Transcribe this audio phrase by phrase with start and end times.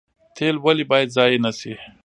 [0.35, 1.73] تیل ولې باید ضایع نشي؟